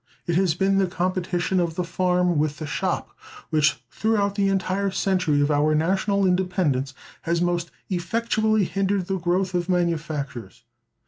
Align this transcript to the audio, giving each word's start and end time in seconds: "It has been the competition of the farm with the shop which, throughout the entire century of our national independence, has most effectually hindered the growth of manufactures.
"It 0.25 0.33
has 0.33 0.55
been 0.55 0.79
the 0.79 0.87
competition 0.87 1.59
of 1.59 1.75
the 1.75 1.83
farm 1.83 2.39
with 2.39 2.57
the 2.57 2.65
shop 2.65 3.11
which, 3.51 3.83
throughout 3.91 4.33
the 4.33 4.47
entire 4.47 4.89
century 4.89 5.41
of 5.41 5.51
our 5.51 5.75
national 5.75 6.25
independence, 6.25 6.95
has 7.21 7.39
most 7.39 7.69
effectually 7.87 8.63
hindered 8.63 9.05
the 9.05 9.19
growth 9.19 9.53
of 9.53 9.69
manufactures. 9.69 10.63